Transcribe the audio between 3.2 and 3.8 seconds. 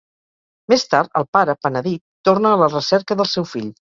del seu fill.